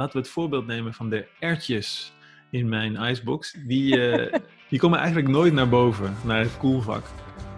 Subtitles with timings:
[0.00, 2.12] laten we het voorbeeld nemen van de ertjes
[2.50, 3.54] in mijn icebox.
[3.66, 4.40] Die, eh,
[4.70, 7.04] die komen eigenlijk nooit naar boven, naar het koelvak.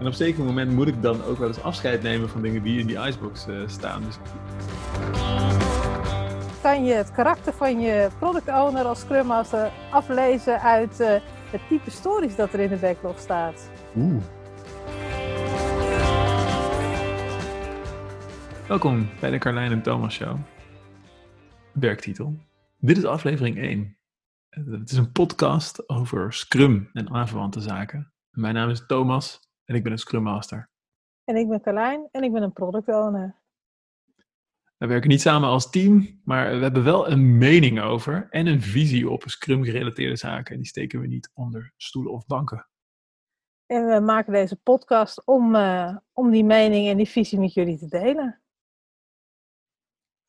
[0.01, 2.81] En op zeker moment moet ik dan ook wel eens afscheid nemen van dingen die
[2.81, 4.03] in die icebox uh, staan.
[4.05, 4.17] Dus...
[6.63, 11.07] Kan je het karakter van je product owner als Scrum Master aflezen uit uh,
[11.51, 13.71] het type stories dat er in de backlog staat?
[13.97, 14.23] Oeh.
[18.67, 20.37] Welkom bij de Carlijn en Thomas Show.
[21.73, 22.35] Werktitel.
[22.79, 23.97] Dit is aflevering 1.
[24.49, 28.13] Het is een podcast over Scrum en aanverwante zaken.
[28.31, 30.71] Mijn naam is Thomas en ik ben een Scrum Master.
[31.25, 33.41] En ik ben Carlijn en ik ben een product owner.
[34.77, 38.63] We werken niet samen als team, maar we hebben wel een mening over en een
[38.63, 40.57] visie op Scrum-gerelateerde zaken.
[40.57, 42.67] Die steken we niet onder stoelen of banken.
[43.67, 47.79] En we maken deze podcast om, uh, om die mening en die visie met jullie
[47.79, 48.42] te delen.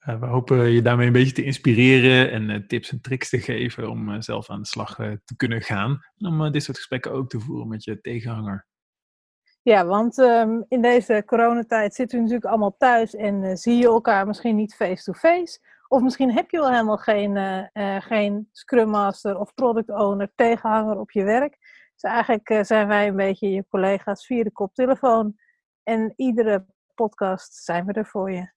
[0.10, 3.40] Uh, we hopen je daarmee een beetje te inspireren en uh, tips en tricks te
[3.40, 6.00] geven om uh, zelf aan de slag te kunnen gaan.
[6.18, 8.68] Om dit soort gesprekken ook te voeren met je tegenhanger.
[9.62, 14.28] Ja, want um, in deze coronatijd zitten we natuurlijk allemaal thuis en zie je elkaar
[14.28, 15.60] misschien niet face-to-face.
[15.88, 17.70] Of misschien heb je wel helemaal geen,
[18.02, 21.58] geen Scrum Master of Product Owner tegenhanger op je werk.
[21.94, 25.36] Dus eigenlijk zijn wij een beetje je collega's via de koptelefoon.
[25.84, 28.52] En iedere podcast zijn we er voor je.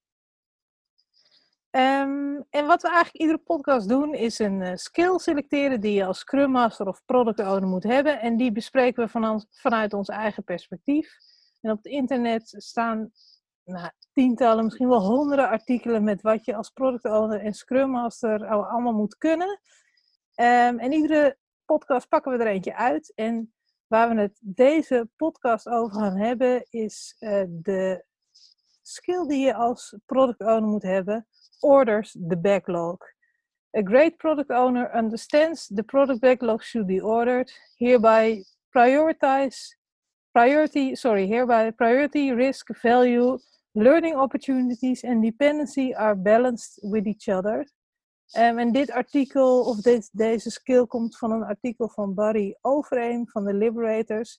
[1.77, 6.05] Um, en wat we eigenlijk iedere podcast doen, is een uh, skill selecteren die je
[6.05, 8.21] als Scrum Master of Product Owner moet hebben.
[8.21, 11.17] En die bespreken we van vanuit ons eigen perspectief.
[11.61, 13.11] En op het internet staan
[13.65, 18.47] nou, tientallen, misschien wel honderden artikelen met wat je als Product Owner en Scrum Master
[18.47, 19.61] allemaal moet kunnen.
[20.35, 23.13] Um, en iedere podcast pakken we er eentje uit.
[23.15, 23.55] En
[23.87, 28.05] waar we het deze podcast over gaan hebben, is uh, de
[28.83, 31.27] skill die je als Product Owner moet hebben
[31.63, 32.99] orders the backlog.
[33.77, 38.43] A great product owner understands the product backlog should be ordered, hereby
[38.75, 39.75] prioritize
[40.33, 43.39] priority, sorry, hereby priority, risk, value,
[43.75, 47.67] learning opportunities and dependency are balanced with each other.
[48.37, 53.29] Um, en dit artikel, of dit, deze skill, komt van een artikel van Barry Overeem
[53.29, 54.39] van de Liberators.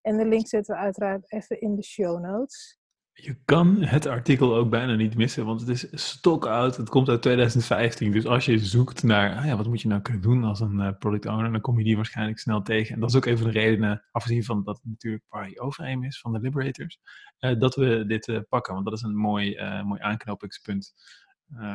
[0.00, 2.77] En de link zetten we uiteraard even in de show notes.
[3.20, 6.76] Je kan het artikel ook bijna niet missen, want het is stokoud.
[6.76, 8.12] Het komt uit 2015.
[8.12, 10.78] Dus als je zoekt naar, ah ja, wat moet je nou kunnen doen als een
[10.78, 12.94] uh, product owner, dan kom je die waarschijnlijk snel tegen.
[12.94, 16.04] En dat is ook een van de redenen, afgezien van dat het natuurlijk Barry Overeem
[16.04, 16.98] is van de Liberators,
[17.40, 18.72] uh, dat we dit uh, pakken.
[18.72, 20.94] Want dat is een mooi, mooi aanknopingspunt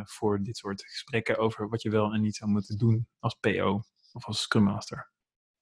[0.04, 3.82] voor dit soort gesprekken over wat je wel en niet zou moeten doen als PO
[4.14, 5.12] of als Scrum Master.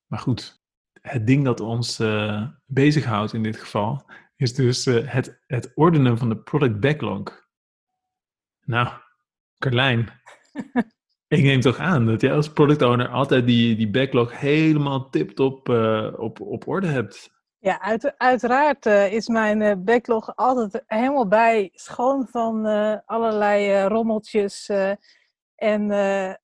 [0.06, 0.62] Maar goed,
[1.02, 2.04] het ding dat ons
[2.66, 4.06] bezighoudt in dit geval
[4.42, 7.48] is dus uh, het, het ordenen van de product backlog.
[8.66, 8.88] Nou,
[9.58, 10.22] Carlijn,
[11.28, 15.70] ik neem toch aan dat jij als product owner altijd die, die backlog helemaal tip-top
[15.70, 17.40] uh, op, op orde hebt.
[17.60, 22.66] Ja, uit, uiteraard uh, is mijn backlog altijd helemaal bij, schoon van
[23.06, 24.70] allerlei rommeltjes
[25.56, 25.92] en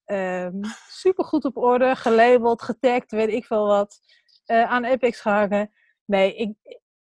[0.06, 4.00] um, super goed op orde, gelabeld, getagd, weet ik veel wat,
[4.46, 5.72] aan Epics gehangen.
[6.06, 6.56] Nee, ik,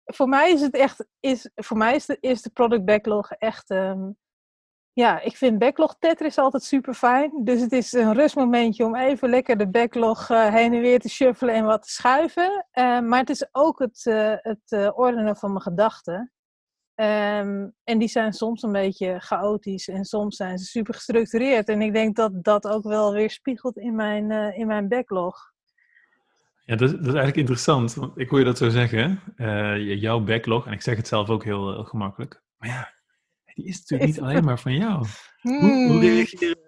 [0.06, 3.70] voor mij is het echt, is, voor mij is de, is de product backlog echt,
[3.70, 4.18] um,
[4.94, 7.32] ja, ik vind backlog Tetris altijd super fijn.
[7.44, 11.10] Dus het is een rustmomentje om even lekker de backlog uh, heen en weer te
[11.10, 12.66] shuffelen en wat te schuiven.
[12.74, 16.32] Uh, maar het is ook het, uh, het ordenen van mijn gedachten.
[17.02, 21.70] Um, en die zijn soms een beetje chaotisch en soms zijn ze super gestructureerd.
[21.70, 25.54] En ik denk dat dat ook wel weer spiegelt in mijn, in mijn backlog.
[26.66, 27.94] Ja, dat, dat, is eigenlijk interessant.
[27.94, 29.22] Want ik hoor je dat zo zeggen.
[29.38, 32.44] Uh, jouw backlog, en ik zeg het zelf ook heel, heel gemakkelijk.
[32.58, 32.94] Maar ja,
[33.54, 35.06] die is natuurlijk niet alleen maar van jou.
[35.42, 36.00] Hoe, hoe hmm.
[36.00, 36.66] reageer je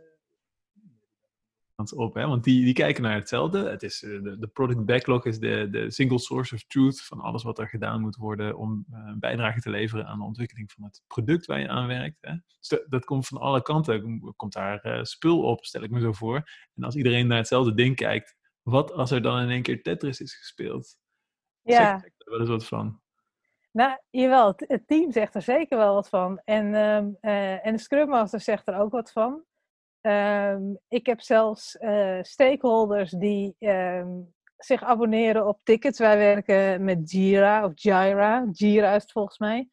[1.95, 2.13] op?
[2.13, 2.27] Hè?
[2.27, 3.69] Want die, die kijken naar hetzelfde.
[3.69, 7.19] Het is, eh, de, de product backlog is de, de single source of truth van
[7.19, 10.71] alles wat er gedaan moet worden om uh, een bijdrage te leveren aan de ontwikkeling
[10.71, 12.17] van het product waar je aan werkt.
[12.21, 12.33] Hè?
[12.59, 14.33] Dus dat, dat, komt van alle kanten.
[14.35, 16.49] Komt daar uh, spul op, stel ik me zo voor.
[16.75, 18.36] En als iedereen naar hetzelfde ding kijkt,
[18.69, 20.97] wat als er dan in één keer Tetris is gespeeld?
[21.61, 21.99] Ja.
[21.99, 23.01] Zeg er wel eens wat van?
[23.71, 26.41] Nou, jawel, het team zegt er zeker wel wat van.
[26.43, 29.43] En, um, uh, en de Scrum Master zegt er ook wat van.
[30.01, 35.99] Um, ik heb zelfs uh, stakeholders die um, zich abonneren op tickets.
[35.99, 38.47] Wij werken met Jira of Jira.
[38.51, 39.69] Jira is het volgens mij.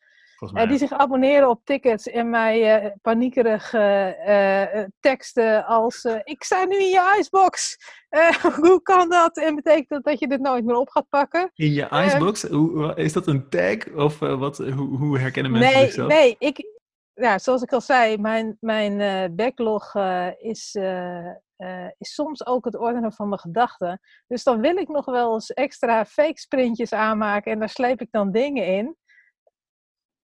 [0.52, 6.64] Uh, die zich abonneren op tickets en mij uh, paniekerig uh, teksten als ik sta
[6.64, 7.76] nu in je icebox.
[8.60, 9.36] hoe kan dat?
[9.36, 11.50] En betekent dat dat je dit nooit meer op gaat pakken?
[11.54, 12.42] In je icebox?
[12.42, 13.94] Hoe, is dat een tag?
[13.94, 16.08] Of wat, hoe, hoe, herkennen mensen nee, zichzelf?
[16.08, 16.64] Nee, ik,
[17.14, 19.94] ja, zoals ik al zei, mijn, mijn backlog
[20.38, 20.76] is,
[21.64, 24.00] uh, is soms ook het ordenen van mijn gedachten.
[24.26, 28.08] Dus dan wil ik nog wel eens extra fake sprintjes aanmaken en daar sleep ik
[28.10, 28.96] dan dingen in.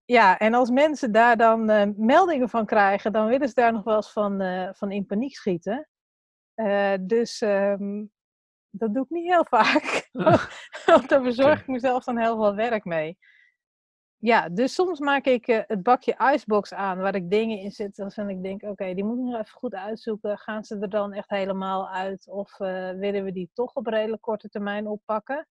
[0.05, 1.65] Ja, en als mensen daar dan
[1.97, 4.41] meldingen van krijgen, dan willen ze daar nog wel eens van,
[4.75, 5.89] van in paniek schieten.
[7.01, 8.11] dus um,
[8.75, 10.09] dat doe ik niet heel vaak.
[10.85, 13.17] Want daar bezorg ik mezelf dan heel veel werk mee.
[14.17, 17.97] Ja, dus soms maak ik het bakje Icebox aan waar ik dingen in zet.
[17.97, 20.37] Waarvan ik denk, oké, die moet ik nog even goed uitzoeken.
[20.37, 22.27] Gaan ze er dan echt helemaal uit?
[22.27, 25.47] Of willen we die toch op redelijk korte termijn oppakken?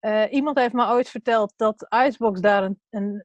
[0.00, 3.24] Uh, iemand heeft me ooit verteld dat Icebox daar een, een,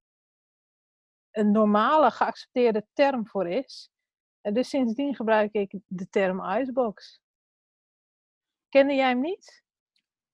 [1.36, 3.90] een normale geaccepteerde term voor is.
[4.42, 7.22] En dus sindsdien gebruik ik de term Icebox.
[8.70, 9.64] Kende jij hem niet?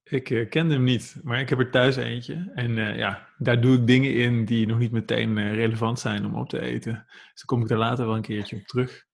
[0.02, 2.52] Ik uh, kende hem niet, maar ik heb er thuis eentje.
[2.54, 6.26] En uh, ja, daar doe ik dingen in die nog niet meteen uh, relevant zijn
[6.26, 6.92] om op te eten.
[6.92, 9.04] Dus dan kom ik er later wel een keertje op terug.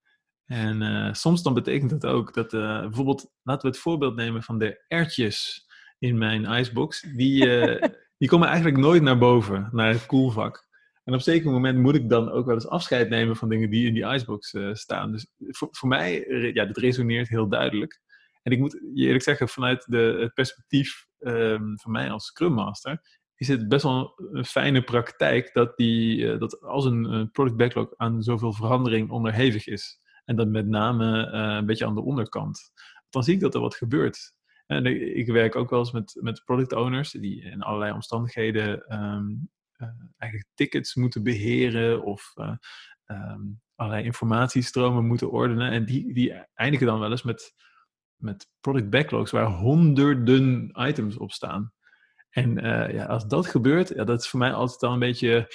[0.44, 4.84] En soms dan betekent dat ook dat bijvoorbeeld, laten we het voorbeeld nemen van de
[4.86, 5.66] ertjes
[5.98, 7.00] in mijn icebox.
[7.00, 7.44] Die,
[8.18, 10.67] die komen eigenlijk nooit naar boven, naar het koelvak.
[11.08, 13.86] En op zeker moment moet ik dan ook wel eens afscheid nemen van dingen die
[13.86, 15.12] in die icebox staan.
[15.12, 18.00] Dus voor, mij, ja, dat resoneert heel duidelijk.
[18.42, 22.52] En ik moet je eerlijk zeggen, vanuit de, het perspectief um, van mij als Scrum
[22.52, 23.00] Master,
[23.36, 27.96] is het best wel een fijne praktijk dat, die, uh, dat als een, product backlog
[27.96, 30.00] aan zoveel verandering onderhevig is.
[30.24, 32.60] En dat met name uh, een beetje aan de onderkant.
[33.10, 34.32] Dan zie ik dat er wat gebeurt.
[34.66, 39.20] En ik werk ook wel eens met, met product owners die in allerlei omstandigheden uh,
[40.16, 42.32] eigenlijk tickets moeten beheren of
[43.06, 45.70] um, allerlei informatiestromen moeten ordenen.
[45.70, 47.54] En die, die eindigen dan wel eens met
[48.18, 51.72] met product backlogs waar honderden items op staan.
[52.30, 55.54] En uh, ja, als dat gebeurt, ja, dat is voor mij altijd dan een beetje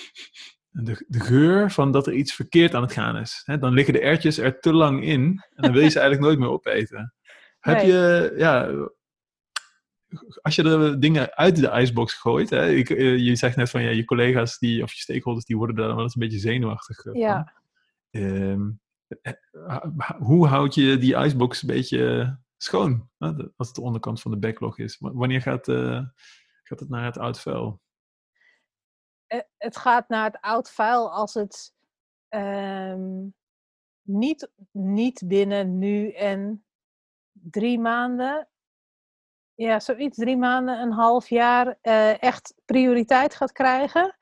[0.70, 3.44] de, de geur van dat er iets verkeerd aan het gaan is.
[3.60, 6.40] Dan liggen de ertjes er te lang in en dan wil je ze eigenlijk nooit
[6.40, 7.14] meer opeten.
[7.60, 8.70] Heb je, ja,
[10.42, 13.82] als je de dingen uit de icebox gooit, hè, ik, uh, je zegt net van
[13.82, 16.40] ja, je collega's die, of je stakeholders, die worden daar dan wel eens een beetje
[16.40, 17.14] zenuwachtig van.
[17.14, 17.54] Ja.
[18.12, 18.82] Um,
[20.18, 23.10] hoe houd je die icebox een beetje schoon.
[23.56, 24.98] Als het de onderkant van de backlog is.
[25.00, 26.02] Wanneer gaat, uh,
[26.64, 27.82] gaat het naar het oud vuil?
[29.28, 31.74] Eh, het gaat naar het oud vuil als het
[32.30, 33.36] um,
[34.02, 36.66] niet, niet binnen nu en
[37.32, 38.48] drie maanden,
[39.56, 44.18] ja, zoiets, drie maanden, een half jaar, uh, echt prioriteit gaat krijgen.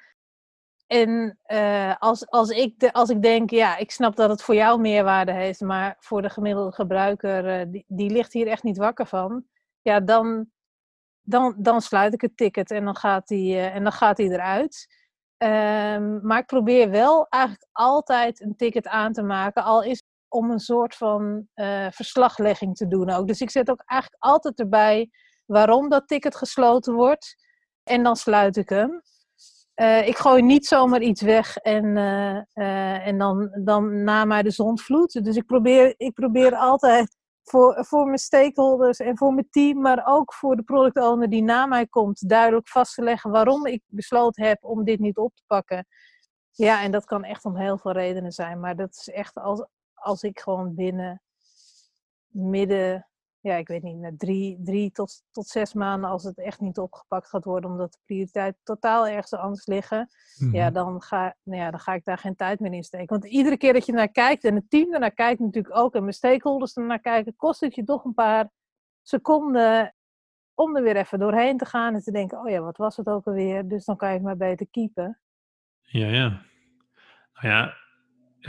[0.88, 4.56] En uh, als, als, ik de, als ik denk, ja, ik snap dat het voor
[4.56, 8.78] jou meerwaarde heeft, maar voor de gemiddelde gebruiker, uh, die, die ligt hier echt niet
[8.78, 9.46] wakker van.
[9.82, 10.50] Ja, dan,
[11.22, 15.00] dan, dan sluit ik het ticket en dan gaat die, en dan gaat die eruit.
[15.38, 20.52] Um, maar ik probeer wel eigenlijk altijd een ticket aan te maken, al is om
[20.52, 21.48] een soort van
[21.90, 23.28] verslaglegging te doen ook.
[23.28, 25.10] Dus ik zet ook eigenlijk altijd erbij
[25.46, 27.36] waarom dat ticket gesloten wordt.
[27.84, 29.02] En dan sluit ik hem.
[29.76, 34.52] Uh, ik gooi niet zomaar iets weg en, uh, en dan, dan na mij de
[34.52, 34.78] zon.
[35.08, 40.02] Dus ik probeer, ik probeer altijd voor, voor mijn stakeholders en voor mijn team, maar
[40.06, 43.84] ook voor de product owner die na mij komt, duidelijk vast te leggen waarom ik
[43.88, 45.86] besloten heb om dit niet op te pakken.
[46.52, 49.66] Ja, en dat kan echt om heel veel redenen zijn, maar dat is echt als,
[50.02, 51.22] als ik gewoon binnen
[52.28, 53.06] midden
[53.42, 57.28] ja, ik weet niet, drie, drie tot, tot zes maanden als het echt niet opgepakt
[57.28, 60.10] gaat worden, omdat de prioriteiten totaal ergens anders liggen,
[60.52, 60.74] ja, mhm.
[60.74, 63.20] dan ga, nou ja, dan ga ik daar geen tijd meer in steken.
[63.20, 66.02] Want iedere keer dat je naar kijkt en het team ernaar kijkt natuurlijk ook en
[66.02, 68.50] mijn stakeholders ernaar kijken, kost het je toch een paar
[69.02, 69.96] seconden
[70.54, 73.08] om er weer even doorheen te gaan en te denken, oh ja, wat was het
[73.08, 73.68] ook alweer?
[73.68, 75.20] Dus dan kan je het maar beter keepen.
[75.82, 76.30] Ja, ja.
[77.34, 77.74] Nou ja,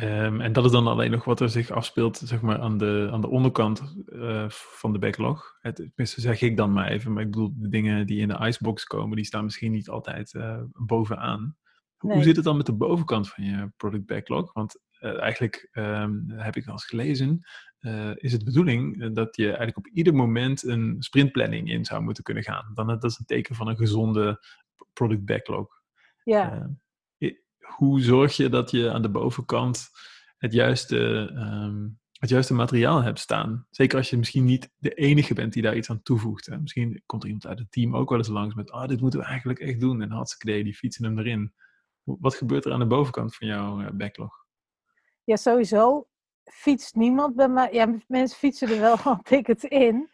[0.01, 3.09] Um, en dat is dan alleen nog wat er zich afspeelt zeg maar, aan, de,
[3.13, 5.57] aan de onderkant uh, van de backlog.
[5.61, 8.47] Het, tenminste zeg ik dan maar even, maar ik bedoel de dingen die in de
[8.47, 11.57] icebox komen, die staan misschien niet altijd uh, bovenaan.
[11.99, 12.15] Nee.
[12.15, 14.53] Hoe zit het dan met de bovenkant van je product backlog?
[14.53, 17.41] Want uh, eigenlijk um, heb ik wel eens gelezen,
[18.15, 22.23] is het de bedoeling dat je eigenlijk op ieder moment een sprintplanning in zou moeten
[22.23, 22.71] kunnen gaan.
[22.75, 24.45] Dan, dat is een teken van een gezonde
[24.93, 25.69] product backlog.
[26.25, 26.71] Ja.
[27.73, 29.91] Ehm, hoe zorg je dat je aan de bovenkant
[30.39, 30.97] het juiste,
[31.35, 33.67] um, het juiste materiaal hebt staan?
[33.71, 36.47] Zeker als je misschien niet de enige bent die daar iets aan toevoegt.
[36.47, 36.59] Hè?
[36.59, 39.01] Misschien komt er iemand uit het team ook wel eens langs met, ah, oh, dit
[39.01, 40.03] moeten we eigenlijk echt doen.
[40.03, 41.55] En hartstikke die fietsen hem erin.
[42.03, 44.35] Wat gebeurt er aan de bovenkant van jouw uh, backlog?
[45.25, 46.07] Ja, sowieso
[46.45, 47.73] fietst niemand bij mij.
[47.73, 50.11] Ja, mensen fietsen er wel al tickets in.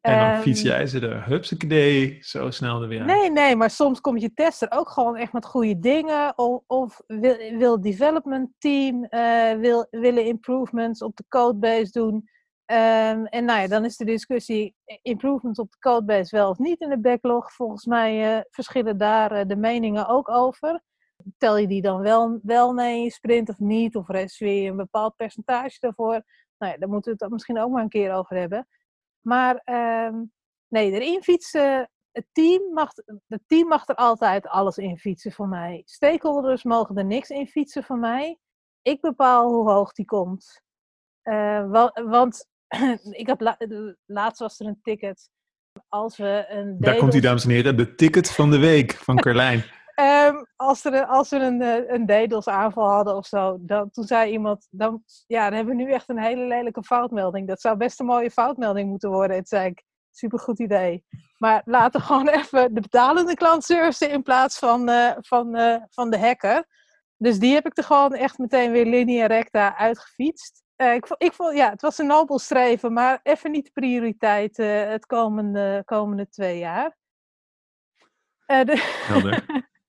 [0.00, 3.04] En dan Ehm, fiets jij ze er, hupsakee, zo snel er weer.
[3.04, 6.38] Nee, nee, maar soms komt je tester ook gewoon echt met goede dingen.
[6.38, 12.28] Of, of wil, wil het development team eh, wil, willen improvements op de codebase doen.
[12.64, 16.80] Ehm, en nou ja, dan is de discussie improvements op de codebase wel of niet
[16.80, 17.52] in de backlog.
[17.52, 20.82] Volgens mij eh, verschillen daar eh, de meningen ook over.
[21.38, 23.96] Tel je die dan wel, wel mee in je sprint of niet?
[23.96, 26.22] Of reserveer je een bepaald percentage daarvoor?
[26.58, 28.66] Nou ja, daar moeten we het misschien ook maar een keer over hebben.
[29.20, 30.22] Maar ehm,
[30.68, 32.92] nee, erin fietsen het team, mag,
[33.28, 35.82] het team mag er altijd alles in fietsen voor mij.
[35.84, 38.38] Stakeholders mogen er niks in fietsen voor mij.
[38.82, 40.62] Ik bepaal hoe hoog die komt.
[41.22, 42.48] Eh, wa- want
[43.20, 43.58] ik heb la-
[44.06, 45.30] laatst was er een ticket.
[45.88, 49.16] Als we een Daar komt hij, dames en heren, de ticket van de week van
[49.24, 49.64] Carlijn.
[50.00, 54.32] Ehm, als, er, als we een, eh, een DDoS-aanval hadden of zo, dan, toen zei
[54.32, 57.48] iemand, dan, ja, dan hebben we nu echt een hele lelijke foutmelding.
[57.48, 59.36] Dat zou best een mooie foutmelding moeten worden.
[59.36, 61.04] Het zei ik, supergoed idee.
[61.38, 65.76] Maar laten we gewoon even de betalende klant servicen in plaats van, eh, van, eh,
[65.90, 66.66] van de hacker.
[67.16, 70.62] Dus die heb ik er gewoon echt meteen weer linea recta uitgefietst.
[70.76, 75.06] Ik, ik vond, ja, het was een nobel streven, maar even niet de prioriteit het
[75.06, 76.96] komende, komende twee jaar.
[78.46, 79.44] De- Helder.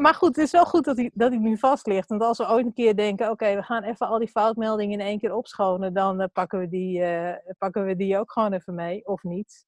[0.00, 2.08] maar goed, het is wel goed dat hij, dat hij nu vast ligt.
[2.08, 5.06] Want als we ooit een keer denken, oké, we gaan even al die foutmeldingen in
[5.06, 8.74] één keer opschonen, dan eh, pakken, we die, eh, pakken we die ook gewoon even
[8.74, 9.66] mee, of niet.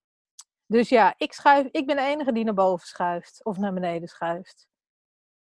[0.66, 4.08] Dus ja, ik, schuif, ik ben de enige die naar boven schuift, of naar beneden
[4.08, 4.68] schuift.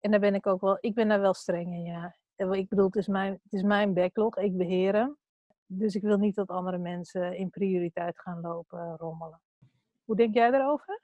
[0.00, 2.16] En daar ben ik ook wel, ik ben daar wel streng in, ja.
[2.36, 5.16] Eh, Ik bedoel, het is mijn, het is mijn backlog, ik beheer hem.
[5.66, 9.40] Dus ik wil niet dat andere mensen in prioriteit gaan lopen rommelen.
[10.04, 11.00] Hoe denk jij daarover?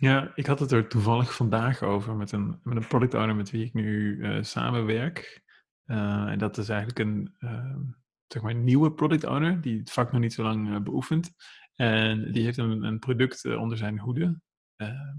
[0.00, 3.50] Ja, ik had het er toevallig vandaag over met een, met een product owner met
[3.50, 5.42] wie ik nu eh, samenwerk.
[5.84, 7.80] Eh, en dat is eigenlijk een ehm,
[8.26, 11.30] zeg maar nieuwe product owner die het vak nog niet zo lang eh, beoefent.
[11.74, 14.40] En die heeft een, een product onder zijn hoede,
[14.76, 15.16] ehm,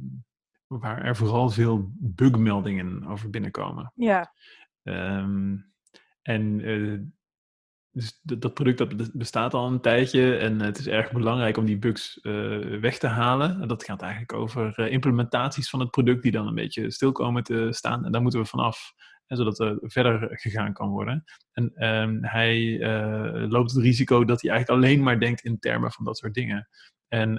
[0.68, 3.92] waar er vooral veel bugmeldingen over binnenkomen.
[3.96, 4.34] Ja,
[4.84, 5.58] Ehm,
[6.22, 6.62] en
[8.00, 11.66] dus dat product dat be- bestaat al een tijdje en het is erg belangrijk om
[11.66, 12.34] die bugs eh,
[12.80, 13.62] weg te halen.
[13.62, 17.12] En dat gaat eigenlijk over eh, implementaties van het product die dan een beetje stil
[17.12, 18.06] komen te staan.
[18.06, 18.94] En daar moeten we vanaf,
[19.28, 21.24] zodat er verder gegaan kan worden.
[21.52, 25.92] En ehm, hij eh, loopt het risico dat hij eigenlijk alleen maar denkt in termen
[25.92, 26.68] van dat soort dingen.
[27.08, 27.36] En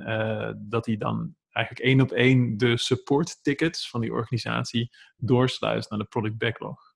[0.69, 5.99] dat hij dan eigenlijk één op één de support tickets van die organisatie doorsluist naar
[5.99, 6.90] de product backlog.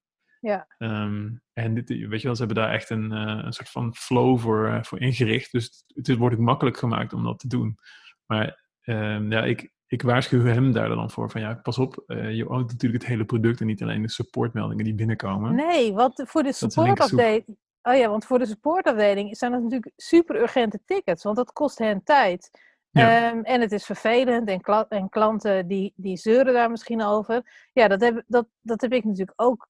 [0.45, 3.71] Ja, Ehm, en dit, weet je wel, ze hebben daar echt een, eh, een soort
[3.71, 5.53] van flow voor, eh, voor ingericht.
[5.53, 7.79] Dus het, het wordt ook makkelijk gemaakt om dat te doen.
[8.27, 12.35] Maar ehm, ja, ik, ik waarschuw hem daar dan voor van ja, pas op, eh,
[12.37, 15.55] je oont natuurlijk het hele product en niet alleen de supportmeldingen die binnenkomen.
[15.55, 17.57] Nee, want voor de supportafdeling.
[17.83, 21.79] Oh ja, want voor de supportafdeling zijn dat natuurlijk super urgente tickets, want dat kost
[21.79, 22.51] hen tijd.
[22.91, 23.31] Ja.
[23.31, 27.69] Ehm, en het is vervelend en, kla- en klanten die, die zeuren daar misschien over.
[27.73, 29.69] Ja, dat heb, dat, dat heb ik natuurlijk ook,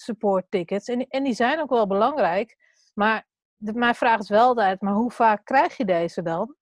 [0.00, 0.88] support tickets.
[0.88, 2.56] En, en die zijn ook wel belangrijk.
[2.94, 3.26] Maar
[3.56, 6.54] mijn vraag is wel altijd, maar hoe vaak krijg je deze dan?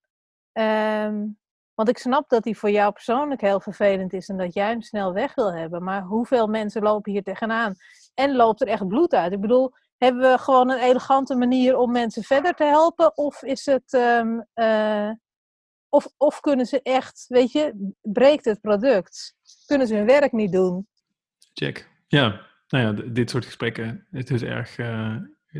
[0.51, 1.25] Ehm,
[1.73, 4.81] want ik snap dat die voor jou persoonlijk heel vervelend is en dat jij hem
[4.81, 5.83] snel weg wil hebben.
[5.83, 7.75] Maar hoeveel mensen lopen hier tegenaan?
[8.13, 9.31] En loopt er echt bloed uit?
[9.31, 13.17] Ik bedoel, hebben we gewoon een elegante manier om mensen verder te helpen?
[13.17, 13.93] Of is het.
[13.93, 15.11] ehm, eh,
[15.89, 19.35] of, of kunnen ze echt, weet je, breekt het product?
[19.65, 20.87] Kunnen ze hun werk niet doen?
[21.53, 21.89] Check.
[22.07, 25.15] Ja, nou ja, dit soort gesprekken, het is erg, eh,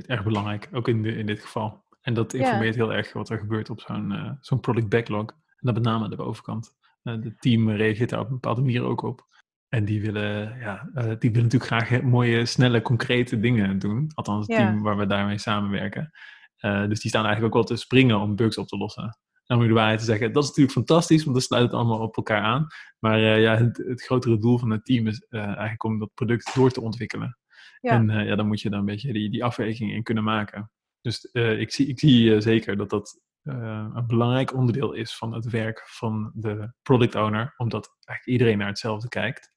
[0.05, 1.83] erg belangrijk, ook in, de, in dit geval.
[2.01, 2.39] En dat Ja.
[2.39, 5.29] informeert heel erg wat er gebeurt op zo'n eh, zo'n product backlog.
[5.29, 6.75] En dat met name aan de bovenkant.
[7.03, 9.27] Eh, Het team reageert daar op een bepaalde manier ook op.
[9.69, 14.11] En die willen, ja, eh, die willen natuurlijk graag mooie, snelle, concrete dingen doen.
[14.13, 14.65] Althans, het Ja.
[14.65, 16.11] team waar we daarmee samenwerken.
[16.57, 19.17] Eh, dus die staan eigenlijk ook wel te springen om bugs op te lossen.
[19.49, 21.73] En om je de waarheid te zeggen, dat is natuurlijk fantastisch, want dan sluit het
[21.73, 22.67] allemaal op elkaar aan.
[22.99, 26.13] Maar eh, ja, het, het grotere doel van het team is eh, eigenlijk om dat
[26.13, 27.37] product door te ontwikkelen.
[27.81, 27.91] Ja.
[27.91, 30.71] En eh, ja, dan moet je dan een beetje die, die afweging in kunnen maken.
[31.01, 35.83] Dus ik zie, ik zie zeker dat dat een belangrijk onderdeel is van het werk
[35.85, 39.51] van de product owner, omdat eigenlijk iedereen naar hetzelfde kijkt.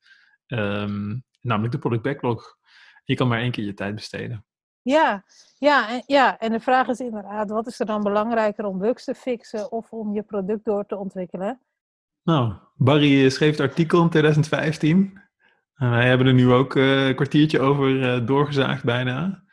[0.47, 2.57] Ehm, namelijk de product backlog.
[3.05, 4.47] Je kan maar één keer je tijd besteden.
[4.83, 5.25] Ja,
[5.59, 9.05] ja, en, ja, en de vraag is inderdaad, wat is er dan belangrijker om bugs
[9.05, 11.61] te fixen of om je product door te ontwikkelen?
[12.23, 15.21] Nou, Barry eh, schreef het artikel in 2015.
[15.75, 19.45] En wij hebben er nu ook eh, een kwartiertje over eh, doorgezaagd bijna.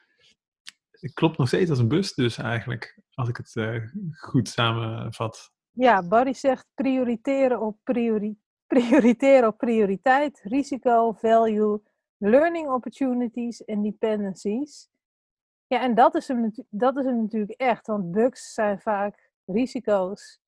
[0.92, 3.82] Het klopt nog steeds als een bus dus eigenlijk, als ik het
[4.18, 5.52] goed samenvat.
[5.72, 8.38] Ja, Barry zegt prioriteren op, priori
[8.70, 11.82] prioriteren op prioriteit, risico, value,
[12.18, 14.90] learning opportunities en dependencies.
[15.70, 20.40] Ja, en dat is, hem, dat is hem natuurlijk echt, want bugs zijn vaak risico's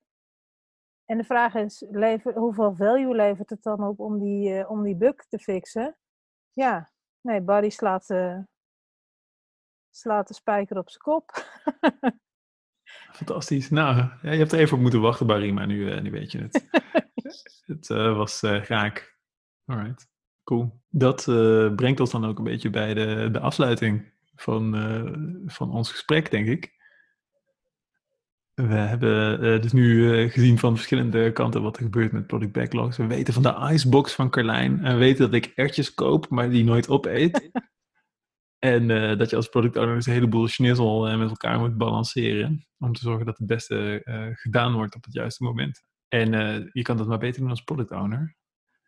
[1.04, 4.82] En de vraag is, lever, hoeveel value levert het dan op om die, uh, om
[4.82, 5.96] die bug te fixen?
[6.50, 8.38] Ja, nee, Barry slaat, uh,
[9.90, 11.30] slaat de spijker op zijn kop.
[13.18, 13.70] Fantastisch.
[13.70, 16.32] Nou, ja, je hebt er even op moeten wachten, Barry, maar nu, uh, nu weet
[16.32, 16.68] je het.
[17.72, 19.18] het was raak.
[19.64, 20.08] Alright,
[20.44, 20.80] cool.
[20.88, 21.24] Dat
[21.76, 24.11] brengt ons dan ook een beetje bij de, de afsluiting
[24.42, 24.74] van,
[25.46, 26.80] van ons gesprek, denk ik.
[28.54, 32.52] We hebben uh, dus nu uh, gezien van verschillende kanten wat er gebeurt met product
[32.52, 32.96] backlogs.
[32.96, 34.84] We weten van de icebox van Carlijn.
[34.84, 37.50] En we weten dat ik ertjes koop, maar die nooit opeet.
[38.58, 42.66] en uh, dat je als product owner dus een heleboel schnizzel met elkaar moet balanceren.
[42.78, 45.82] Om te zorgen dat het beste gedaan wordt op het juiste moment.
[46.08, 46.30] En
[46.72, 48.36] je kan dat maar beter doen als product owner.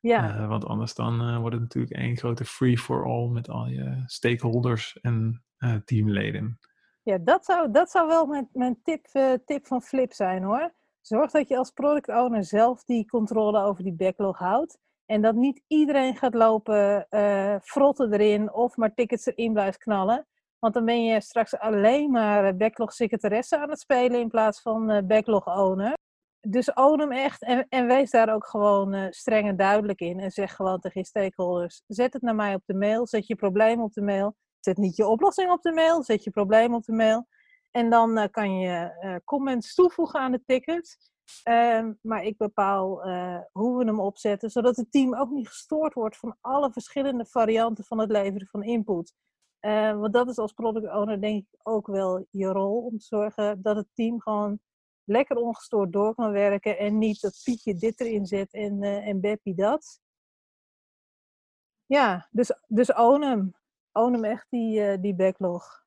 [0.08, 0.46] Ja.
[0.46, 5.44] want anders dan wordt het natuurlijk één grote free-for-all met al je stakeholders en
[5.84, 6.58] teamleden.
[7.02, 9.06] Ja, dat zou, dat zou wel mijn, mijn tip,
[9.44, 10.74] tip van Flip zijn hoor.
[11.00, 14.78] Zorg dat je als product owner zelf die controle over die backlog houdt.
[15.06, 17.06] En dat niet iedereen gaat lopen
[17.62, 20.26] frotten erin of maar tickets erin blijft knallen.
[20.58, 25.06] Want dan ben je straks alleen maar backlog secretaresse aan het spelen in plaats van
[25.06, 25.94] backlog owner.
[26.46, 30.20] Dus own hem echt en, en wees daar ook gewoon uh, streng en duidelijk in.
[30.20, 33.36] En zeg gewoon tegen je stakeholders, zet het naar mij op de mail, zet je
[33.36, 34.36] probleem op de mail.
[34.60, 37.26] Zet niet je oplossing op de mail, zet je probleem op de mail.
[37.70, 41.12] En dan uh, kan je uh, comments toevoegen aan de ticket.
[41.48, 45.94] Uh, maar ik bepaal eh, hoe we hem opzetten, zodat het team ook niet gestoord
[45.94, 49.14] wordt van alle verschillende varianten van het leveren van input.
[49.94, 53.62] want dat is als product owner denk ik ook wel je rol, om te zorgen
[53.62, 54.60] dat het team gewoon
[55.04, 59.54] lekker ongestoord door kan werken en niet dat Pietje dit erin zet en, en Beppie
[59.54, 60.00] dat.
[61.86, 63.54] Ja, dus, dus own hem
[63.94, 65.84] own hem echt, die, uh, die backlog.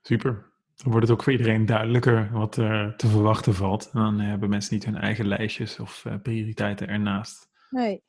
[0.00, 0.46] Super.
[0.74, 3.90] Dan wordt het ook voor iedereen duidelijker wat er te verwachten valt.
[3.92, 7.50] En dan hebben mensen niet hun eigen lijstjes of uh, prioriteiten ernaast.
[7.70, 8.02] Nee.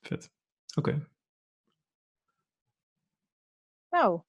[0.00, 0.32] vet.
[0.76, 0.88] Oké.
[0.88, 1.08] Okay.
[3.90, 4.20] Nou.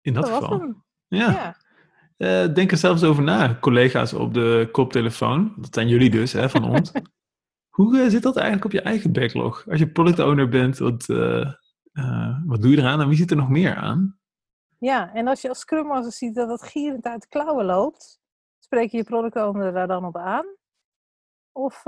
[0.00, 0.74] In dat, dat geval.
[1.06, 1.30] Ja.
[1.30, 1.56] ja.
[2.24, 5.54] Uh, denk er zelfs over na, collega's op de koptelefoon.
[5.56, 6.92] Dat zijn jullie dus, hè, van ons.
[7.76, 9.64] Hoe uh, zit dat eigenlijk op je eigen backlog?
[9.68, 11.52] Als je product owner bent, wat, uh,
[11.92, 14.18] uh, wat doe je eraan en wie zit er nog meer aan?
[14.78, 18.20] Ja, en als je als Scrum Master ziet dat het gierend uit de klauwen loopt,
[18.58, 20.46] spreek je je product owner daar dan op aan?
[21.52, 21.82] Of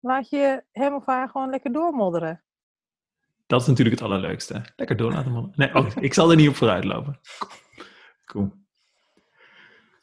[0.00, 2.44] laat je hem of haar gewoon lekker doormodderen?
[3.46, 4.62] Dat is natuurlijk het allerleukste.
[4.76, 5.58] Lekker door laten modderen.
[5.58, 7.20] Nee, oh, ik zal er niet op vooruit lopen.
[8.24, 8.52] Cool.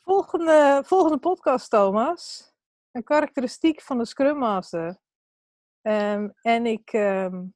[0.03, 2.51] Volgende, volgende podcast, Thomas
[2.91, 4.99] een karakteristiek van de Scrum Master.
[5.81, 7.53] Um, en ik, um,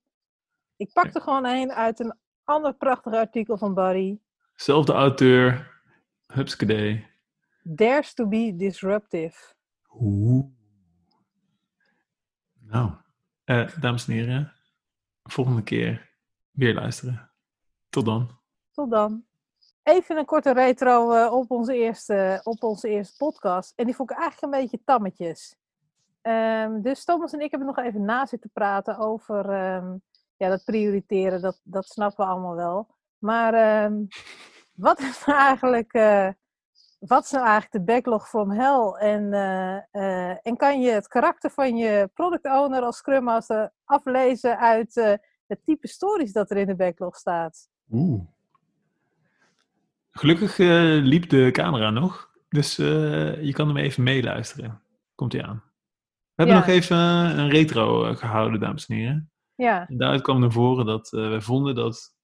[0.75, 4.19] ik pak er gewoon een uit een ander prachtig artikel van Barry.
[4.55, 5.73] Zelfde auteur,
[6.33, 7.03] Hupskade.
[7.63, 9.53] Dares to be disruptive.
[9.99, 10.45] Oeh.
[12.59, 12.91] Nou,
[13.45, 14.53] uh, dames en heren,
[15.23, 16.13] volgende keer
[16.51, 17.31] weer luisteren.
[17.89, 18.39] Tot dan.
[18.71, 19.25] Tot dan.
[19.85, 23.73] Even een korte retro uh, op, onze eerste, op onze eerste podcast.
[23.75, 25.55] En die vond ik eigenlijk een beetje tammetjes.
[26.21, 30.01] Um, dus Thomas en ik hebben nog even na zitten praten over um,
[30.37, 31.41] ja, dat prioriteren.
[31.41, 32.87] Dat, dat snappen we allemaal wel.
[33.17, 34.07] Maar um,
[34.75, 35.93] wat is nou eigenlijk...
[35.93, 36.29] Uh,
[36.99, 38.91] wat is nou eigenlijk de backlog from hell?
[38.91, 39.23] En,
[39.91, 44.93] uh, en kan je het karakter van je product owner als Scrum Master aflezen uit
[45.47, 47.69] het type stories dat er in de backlog staat?
[47.91, 48.33] Oeh.
[50.19, 54.81] Gelukkig uh, liep de camera nog, dus uh, je kan hem even meeluisteren.
[55.15, 55.63] Komt hij aan.
[56.35, 59.31] We hebben nog even een retro gehouden, dames en heren.
[59.55, 59.87] Ja.
[59.87, 62.15] En daaruit kwam naar voren dat we vonden dat...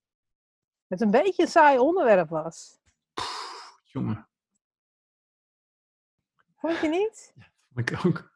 [0.86, 2.78] Het een beetje een saai onderwerp was.
[3.14, 4.28] Pff, jongen.
[6.56, 7.32] Vond je niet?
[7.36, 8.30] Ja, vond ik ook.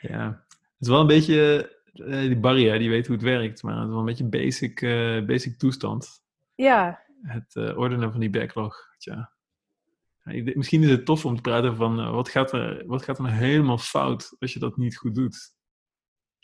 [0.00, 0.44] ja.
[0.48, 1.72] Het is wel een beetje...
[1.92, 4.80] die barrière, die weet hoe het werkt, maar het is wel een beetje basic,
[5.26, 6.24] basic toestand.
[6.54, 8.76] Ja, het uh, ordenen van die backlog.
[8.98, 9.32] Tja.
[10.54, 13.22] misschien is het tof om te praten van uh, wat, gaat er, wat gaat er
[13.22, 15.54] nou helemaal fout als je dat niet goed doet?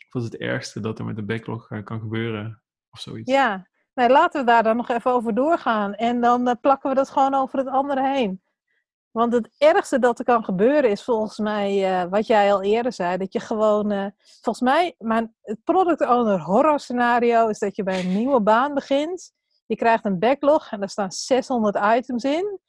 [0.09, 2.61] Wat is het ergste dat er met de backlog uh, kan gebeuren?
[2.89, 3.31] Of zoiets.
[3.31, 5.93] Ja, nee, laten we daar dan nog even over doorgaan.
[5.93, 8.41] En dan plakken we dat gewoon over het andere heen.
[9.11, 13.17] Want het ergste dat er kan gebeuren is volgens mij, wat jij al eerder zei,
[13.17, 17.99] dat je gewoon, volgens mij, mijn, het product owner horror scenario is dat je bij
[17.99, 19.33] een nieuwe baan begint
[19.73, 22.59] je krijgt een backlog en daar staan 600 items in.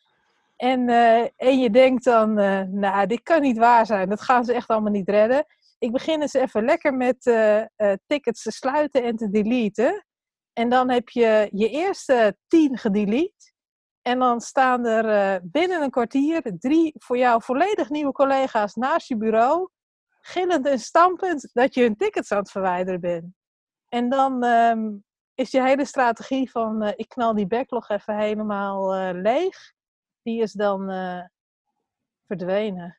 [0.57, 4.09] En, uh, en je denkt dan, uh, nou, dit kan niet waar zijn.
[4.09, 5.47] Dat gaan ze echt allemaal niet redden.
[5.79, 7.63] Ik begin eens even lekker met uh,
[8.07, 10.05] tickets te sluiten en te deleten.
[10.53, 13.53] En dan heb je je eerste 10 gedelete.
[14.07, 19.09] En dan staan er eh, binnen een kwartier drie voor jou volledig nieuwe collega's naast
[19.09, 19.69] je bureau,
[20.21, 23.25] gillend en stampend dat je hun tickets aan het verwijderen bent.
[23.89, 24.91] En dan ehm,
[25.35, 29.57] is je hele strategie van eh, ik knal die backlog even helemaal eh, leeg,
[30.23, 30.91] die is dan
[32.27, 32.99] verdwenen.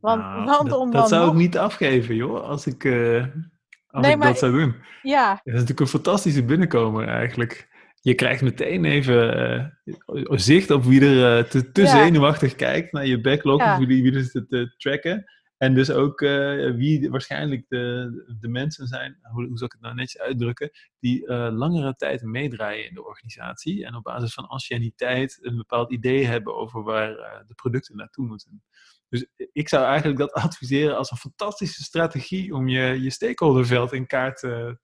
[0.00, 4.02] Want, Nou, want dat, om dat zou nog- ik niet afgeven, joh, als ik, als
[4.04, 4.74] Nee, ik maar dat zou doen.
[5.02, 7.68] Ja, Dat is natuurlijk een fantastische binnenkomer eigenlijk.
[8.00, 9.78] Je krijgt meteen even
[10.24, 11.86] zicht op wie er te, te Ja.
[11.88, 13.72] zenuwachtig kijkt naar je backlog, Ja.
[13.78, 15.24] of wie, wie er zit te tracken.
[15.62, 19.80] En dus ook eh, wie waarschijnlijk de, de mensen zijn, hoe, hoe zal ik het
[19.80, 23.86] nou netjes uitdrukken, die eh, langere tijd meedraaien in de organisatie.
[23.86, 28.26] En op basis van anciëniteit een bepaald idee hebben over waar eh, de producten naartoe
[28.26, 28.62] moeten.
[29.08, 34.06] Dus ik zou eigenlijk dat adviseren als een fantastische strategie om je, je stakeholderveld in
[34.06, 34.38] kaart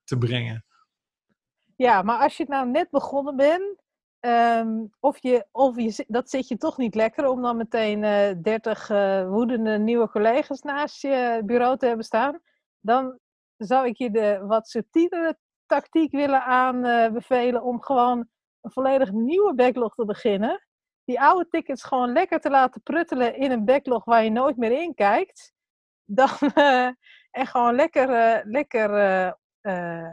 [0.04, 0.64] te brengen.
[1.76, 3.82] Ja, maar als je nou net begonnen bent,
[4.26, 8.34] ehm, of je, of je, dat zit je toch niet lekker om dan meteen eh
[8.42, 12.40] 30 eh, woedende nieuwe collega's naast je bureau te hebben staan,
[12.80, 13.18] dan
[13.56, 18.28] zou ik je de wat subtielere tactiek willen aanbevelen om gewoon
[18.60, 20.66] een volledig nieuwe backlog te beginnen.
[21.04, 24.82] Die oude tickets gewoon lekker te laten pruttelen in een backlog waar je nooit meer
[24.82, 25.52] in kijkt.
[26.04, 26.88] Dan, eh,
[27.30, 30.12] en gewoon lekker, eh, lekker eh, eh,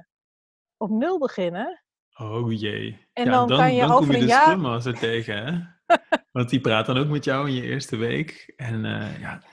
[0.78, 1.83] op nul beginnen.
[2.14, 3.08] Oh jee.
[3.14, 5.72] En dan kan je dan over kom je een de jaar- tegen, hè?
[6.32, 8.54] Want die praat dan ook met jou in je eerste week.
[8.56, 9.44] En eh, ja,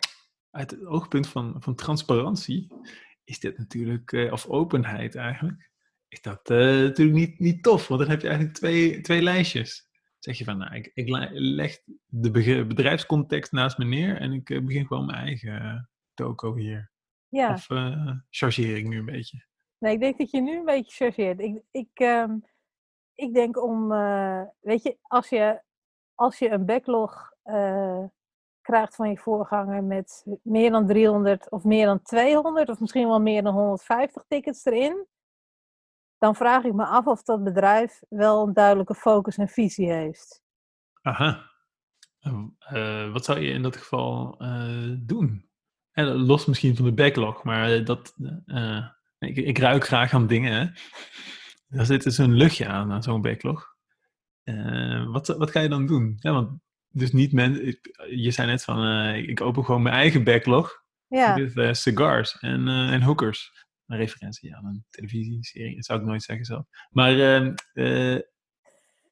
[0.51, 2.75] uit het oogpunt van, van transparantie
[3.25, 5.71] is dit natuurlijk, eh, of openheid eigenlijk,
[6.09, 7.89] is dat eh, natuurlijk niet, niet tof.
[7.89, 9.89] Want dan heb je eigenlijk twee, twee lijstjes.
[9.93, 12.31] Dan zeg je van, nou, ik, ik le- leg de
[12.67, 16.91] bedrijfscontext naast me neer en ik begin gewoon mijn eigen toko hier.
[17.29, 17.53] Ja.
[17.53, 17.67] Of
[18.31, 19.49] chargeer ik nu een beetje?
[19.79, 21.41] Nee, ik denk dat je nu een beetje chargeert.
[21.41, 22.37] Ik, ik, ehm,
[23.21, 25.63] ik denk om, eh, weet je, als je,
[26.15, 28.05] als je een backlog eh,
[28.61, 33.21] krijgt van je voorganger met meer dan 300 of meer dan 200 of misschien wel
[33.21, 35.07] meer dan 150 tickets erin,
[36.19, 40.43] dan vraag ik me af of dat bedrijf wel een duidelijke focus en visie heeft.
[41.03, 41.51] Aha.
[42.19, 44.37] Eh, eh, wat zou je in dat geval
[44.99, 45.49] doen?
[45.91, 48.15] En los misschien van de backlog, maar dat,
[49.19, 50.53] ik, ik ruik graag aan dingen.
[50.53, 50.67] Hè?
[51.71, 53.75] Daar zit dus een luchtje aan, aan zo'n backlog.
[54.43, 56.17] Eh, wat, wat ga je dan doen?
[56.21, 59.95] Ja, want dus niet men, ik- je zei net van, eh, ik open gewoon mijn
[59.95, 63.67] eigen backlog Ja, met eh, cigars en, en hookers.
[63.87, 66.65] Een referentie aan een televisieserie, dat zou ik nooit zeggen zelf.
[66.91, 68.21] Maar eh, eh,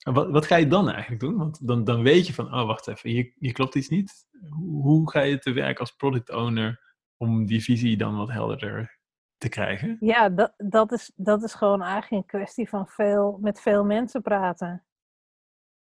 [0.03, 1.37] wat, wat ga je dan eigenlijk doen?
[1.37, 4.27] Want dan, dan weet je van, oh wacht even, hier, hier klopt iets niet.
[4.49, 8.98] Hoe, hoe ga je te werk als product owner om die visie dan wat helderder
[9.39, 9.97] te krijgen?
[10.01, 14.23] ja dat, dat, is, dat is gewoon eigenlijk een kwestie van veel, met veel mensen
[14.23, 14.83] praten.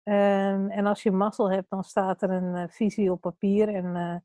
[0.03, 3.95] Ehm, en als je mazzel hebt, dan staat er een eh, visie op papier en,
[3.95, 4.15] eh,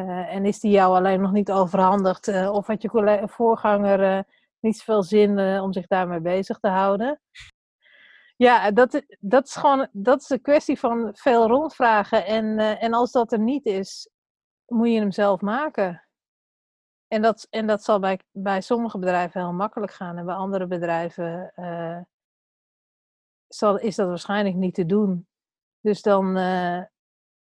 [0.00, 2.28] eh, en is die jou alleen nog niet overhandigd.
[2.48, 4.24] of had je voorganger
[4.60, 7.20] niet zoveel zin om zich daarmee bezig te houden.
[8.36, 12.26] Ja, dat, dat is gewoon dat is een kwestie van veel rondvragen.
[12.26, 14.10] En, en als dat er niet is,
[14.66, 16.05] moet je hem zelf maken.
[17.08, 20.16] En dat, en dat zal bij, bij sommige bedrijven heel makkelijk gaan.
[20.16, 22.00] En bij andere bedrijven eh,
[23.48, 25.28] zal, is dat waarschijnlijk niet te doen.
[25.80, 26.82] Dus dan, eh,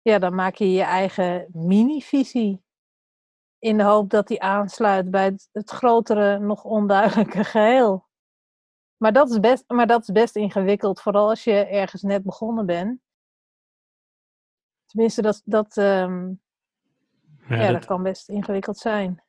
[0.01, 2.65] ja, dan maak je je eigen mini-visie.
[3.59, 8.05] In de hoop dat die aansluit bij het, het grotere, nog onduidelijke geheel.
[8.97, 12.65] Maar dat, is best, maar dat is best ingewikkeld, vooral als je ergens net begonnen
[12.65, 12.99] bent.
[14.85, 16.27] Tenminste, dat, dat, ehm,
[17.47, 19.23] ja, dat- dat kan best ingewikkeld zijn.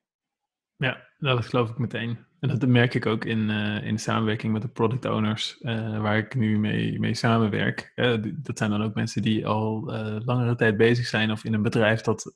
[0.78, 2.18] Ja, nou, dat geloof ik meteen.
[2.40, 6.18] En dat merk ik ook in, eh, in samenwerking met de product owners, eh, waar
[6.18, 7.92] ik nu mee, mee samenwerk.
[7.94, 9.84] Eh, dat zijn dan ook mensen die al
[10.24, 12.34] langere tijd bezig zijn of in een bedrijf dat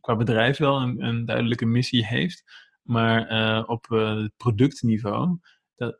[0.00, 2.44] qua bedrijf wel een, een duidelijke missie heeft.
[2.82, 5.38] Maar op eh, productniveau
[5.76, 5.98] dat,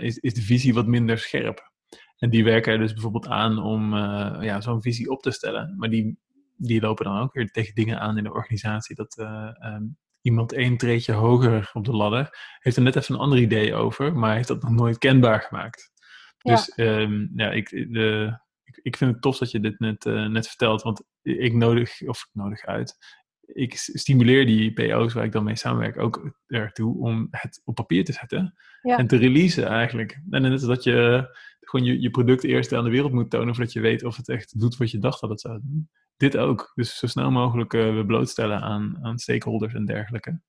[0.00, 1.70] is, is de visie wat minder scherp.
[2.18, 3.94] En die werken er dus bijvoorbeeld aan om
[4.42, 5.74] ja, zo'n visie op te stellen.
[5.76, 6.18] Maar die,
[6.56, 8.94] die lopen dan ook weer tegen dingen aan in de organisatie.
[8.94, 9.84] Dat eh, ehm,
[10.22, 14.16] iemand één treedje hoger op de ladder heeft er net even een ander idee over,
[14.16, 15.90] maar heeft dat nog nooit kenbaar gemaakt.
[16.38, 16.54] Ja.
[16.54, 20.26] Dus ehm, ja, ik, de, ik, ik vind het tof dat je dit net, eh,
[20.26, 22.96] net vertelt, want ik nodig, of ik nodig uit,
[23.52, 28.04] ik stimuleer die PO's waar ik dan mee samenwerk ook ertoe om het op papier
[28.04, 28.96] te zetten Ja.
[28.96, 30.20] en te releasen eigenlijk.
[30.30, 31.28] En net als dat je
[31.70, 34.28] gewoon je, je product eerst aan de wereld moet tonen voordat je weet of het
[34.28, 35.90] echt doet wat je dacht dat het zou doen.
[36.16, 36.72] Dit ook.
[36.74, 40.40] Dus zo snel mogelijk eh, we blootstellen aan, aan stakeholders en dergelijke.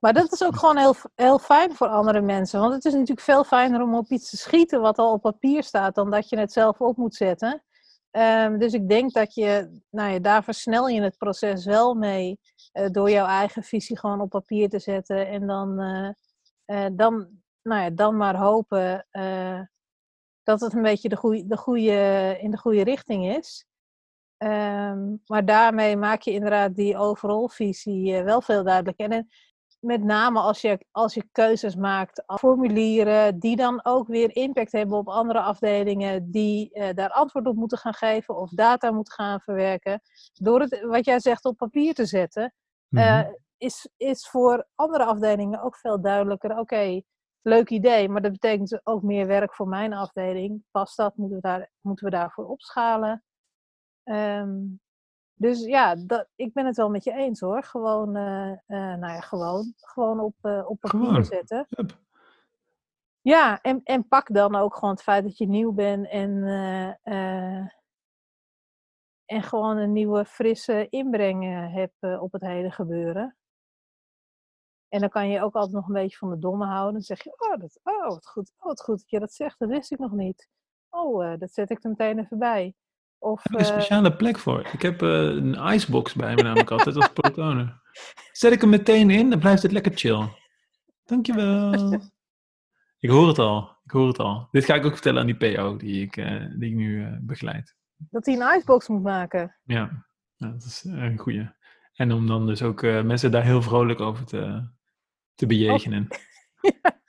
[0.00, 2.60] Maar dat is ook gewoon heel, heel fijn voor andere mensen.
[2.60, 5.62] Want het is natuurlijk veel fijner om op iets te schieten wat al op papier
[5.62, 7.62] staat, dan dat je het zelf op moet zetten.
[8.10, 12.38] Ehm, dus ik denk dat je, nou ja, daar versnel je het proces wel mee
[12.72, 15.80] eh, door jouw eigen visie gewoon op papier te zetten en dan,
[16.66, 17.28] eh, dan,
[17.62, 19.06] nou ja, dan maar hopen
[20.46, 23.66] dat het een beetje de goeie, de goede, in de goede richting is.
[24.36, 29.10] Ehm, maar daarmee maak je inderdaad die overall visie wel veel duidelijker.
[29.10, 29.28] En
[29.80, 34.96] met name als je, als je keuzes maakt, formulieren die dan ook weer impact hebben
[34.96, 39.40] op andere afdelingen die uh, daar antwoord op moeten gaan geven of data moeten gaan
[39.40, 40.00] verwerken.
[40.32, 42.54] Door het, wat jij zegt, op papier te zetten,
[42.90, 43.28] uh,
[43.58, 46.58] is, is voor andere afdelingen ook veel duidelijker.
[46.58, 47.02] Oké,
[47.46, 50.64] leuk idee, maar dat betekent ook meer werk voor mijn afdeling.
[50.70, 51.16] Past dat?
[51.16, 53.24] Moeten we, daar, moeten we daarvoor opschalen?
[54.04, 54.80] Um,
[55.34, 57.62] dus ja, dat, ik ben het wel met je eens hoor.
[57.62, 61.24] Gewoon, uh, uh, nou ja, gewoon, gewoon op, uh, op papier gewoon.
[61.24, 61.66] zetten.
[61.68, 61.98] Yep.
[63.20, 66.44] Ja, en, en pak dan ook gewoon het feit dat je nieuw bent en,
[69.24, 73.36] en gewoon een nieuwe frisse inbreng hebt op het hele gebeuren.
[74.96, 76.92] En dan kan je ook altijd nog een beetje van de domme houden.
[76.92, 79.58] Dan zeg je, oh, dat, oh, wat goed, oh, wat goed dat je dat zegt,
[79.58, 80.48] dat wist ik nog niet.
[80.90, 82.74] Oh, dat zet ik er meteen even bij.
[83.18, 84.68] Of, heb ik een speciale plek voor.
[84.72, 87.72] Ik heb uh, een icebox bij me namelijk altijd als product
[88.32, 90.28] Zet ik hem meteen in, dan blijft het lekker chill.
[91.04, 91.72] Dankjewel.
[92.98, 93.76] ik hoor het al.
[93.84, 94.48] Ik hoor het al.
[94.50, 97.16] Dit ga ik ook vertellen aan die PO die ik, uh, die ik nu uh,
[97.20, 97.76] begeleid.
[97.96, 99.56] Dat hij een icebox moet maken.
[99.64, 101.50] Ja, ja dat is een goeie.
[101.94, 104.68] En om dan dus ook mensen daar heel vrolijk over te,
[105.36, 106.08] te bejegenen.
[106.82, 107.00] ja.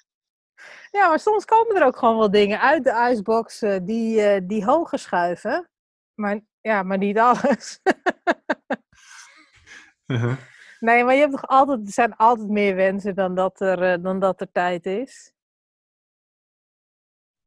[0.92, 1.08] ja.
[1.08, 5.70] maar soms komen er ook gewoon wel dingen uit de icebox die, die hoger schuiven.
[6.14, 7.80] Maar, ja, maar niet alles.
[10.14, 10.38] uh-huh.
[10.80, 14.04] Nee, maar je hebt toch altijd, er zijn altijd meer wensen dan dat er, uh,
[14.04, 15.34] dan dat er tijd is.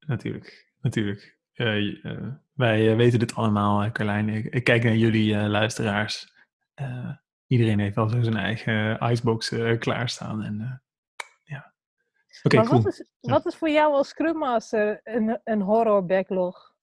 [0.06, 1.38] Natuurlijk, natuurlijk.
[1.54, 4.28] Uh, uh, wij weten dit allemaal, Carlijn.
[4.28, 6.34] Ik, ik, kijk naar jullie luisteraars.
[7.50, 10.42] Iedereen heeft wel zo zijn eigen icebox klaarstaan.
[10.42, 10.82] En,
[11.44, 11.72] ja.
[12.42, 12.82] Oké, okay, cool.
[12.82, 13.30] wat, is, ja.
[13.32, 16.74] wat is voor jou als Scrum Master een, een horror backlog?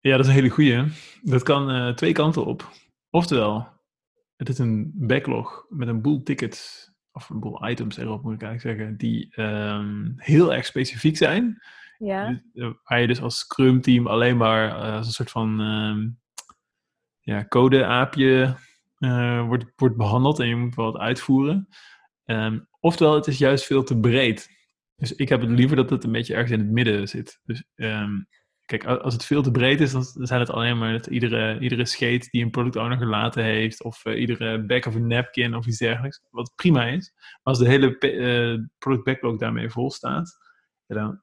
[0.00, 0.84] Ja, dat is een hele goeie.
[1.22, 2.70] Dat kan uh, twee kanten op.
[3.10, 3.68] Oftewel,
[4.36, 8.42] het is een backlog met een boel tickets, of een boel items erop moet ik
[8.42, 11.62] eigenlijk zeggen, die um, heel erg specifiek zijn.
[11.98, 12.42] Ja.
[12.54, 16.18] Eh, waar je dus als Scrum team alleen maar uh, als een soort van um,
[17.28, 18.56] ja, code-aapje
[18.98, 21.68] uh, wordt, wordt behandeld en je moet wel wat uitvoeren.
[22.24, 24.48] Um, oftewel, het is juist veel te breed.
[24.96, 27.40] Dus ik heb het liever dat het een beetje ergens in het midden zit.
[27.44, 28.28] Dus um,
[28.68, 31.84] Kijk, als het veel te breed is, dan zijn het alleen maar dat iedere, iedere
[31.84, 35.66] scheet die een product owner gelaten heeft, of uh, iedere back of een napkin of
[35.66, 37.12] iets dergelijks, wat prima is.
[37.16, 40.38] Maar als de hele uh, product backlog daarmee vol staat,
[40.86, 41.22] dan,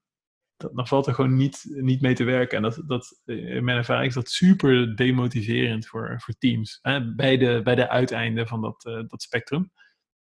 [0.57, 2.57] dan valt er gewoon niet, niet mee te werken.
[2.57, 7.37] En dat, dat, in mijn ervaring is dat super demotiverend voor, voor teams, hè, bij,
[7.37, 9.71] de, bij de uiteinden van dat, uh, dat spectrum.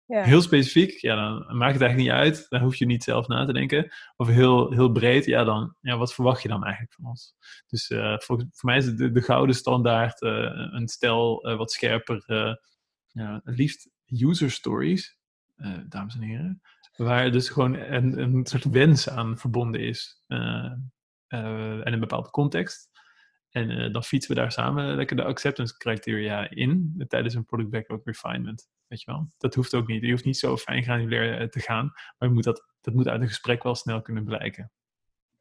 [0.06, 0.24] Ja.
[0.24, 2.46] Heel specifiek, ja, dan maakt het eigenlijk niet uit.
[2.50, 3.94] Dan hoef je niet zelf na te denken.
[4.16, 7.36] Of heel, heel breed, ja, dan, ja, wat verwacht je dan eigenlijk van ons?
[7.68, 10.32] Dus uh, voor, voor mij is het de, de gouden standaard uh,
[10.72, 12.24] een stel wat scherper,
[13.44, 15.18] liefst user stories,
[15.88, 16.62] dames en heren.
[16.96, 20.24] Waar dus gewoon een, een soort wens aan verbonden is.
[20.28, 22.92] en een bepaalde context.
[23.50, 28.00] En dan fietsen we daar samen lekker de acceptance criteria in tijdens een product backlog
[28.04, 28.70] refinement.
[28.88, 29.28] Weet je wel?
[29.38, 30.02] Dat hoeft ook niet.
[30.02, 31.92] Je hoeft niet zo fijn granulair eh, te gaan.
[32.18, 34.72] Maar je moet dat, dat moet uit een gesprek wel snel kunnen blijken.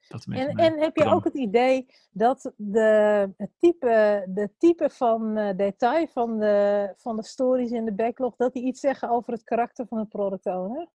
[0.09, 5.39] Dat en, en heb je ook het idee dat de, het type, de type van
[5.39, 9.33] uh, detail van de, van de stories in de backlog, dat die iets zeggen over
[9.33, 10.89] het karakter van het product owner?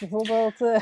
[0.00, 0.60] Bijvoorbeeld.
[0.60, 0.78] Uh...